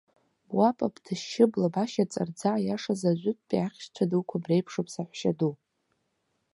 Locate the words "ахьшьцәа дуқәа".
3.65-4.37